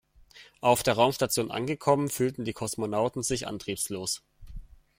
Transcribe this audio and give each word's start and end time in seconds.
Auf 0.61 0.81
der 0.81 0.95
Raumstation 0.95 1.51
angekommen 1.51 2.09
fühlten 2.09 2.43
die 2.43 2.53
Kosmonauten 2.53 3.21
sich 3.21 3.45
antriebslos. 3.45 4.23